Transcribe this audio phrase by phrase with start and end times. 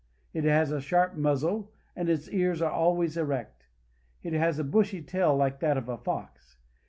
[0.33, 3.67] It has a sharp muzzle, and its ears are always erect.
[4.23, 6.57] It has a bushy tail like that of a fox.